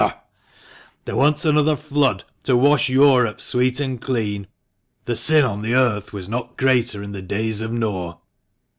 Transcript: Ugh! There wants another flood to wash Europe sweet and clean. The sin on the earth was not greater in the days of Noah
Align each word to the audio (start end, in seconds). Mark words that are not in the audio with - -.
Ugh! 0.03 0.15
There 1.05 1.15
wants 1.15 1.45
another 1.45 1.75
flood 1.75 2.23
to 2.45 2.57
wash 2.57 2.89
Europe 2.89 3.39
sweet 3.39 3.79
and 3.79 4.01
clean. 4.01 4.47
The 5.05 5.15
sin 5.15 5.45
on 5.45 5.61
the 5.61 5.75
earth 5.75 6.11
was 6.11 6.27
not 6.27 6.57
greater 6.57 7.03
in 7.03 7.11
the 7.11 7.21
days 7.21 7.61
of 7.61 7.71
Noah 7.71 8.17